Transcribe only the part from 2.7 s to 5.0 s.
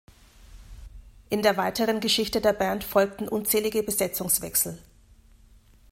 folgten unzählige Besetzungswechsel.